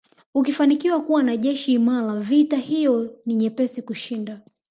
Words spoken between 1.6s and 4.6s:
imara vita hiyo ni vyepesi kuishinda